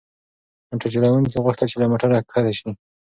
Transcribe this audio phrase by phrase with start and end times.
[0.69, 2.69] موټر چلونکي غوښتل چې له موټره کښته شي.